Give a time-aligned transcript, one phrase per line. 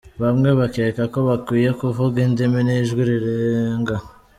[0.21, 3.95] Bamwe bakeka ko bakwiye kuvuga indimi n’ijwi rirenga.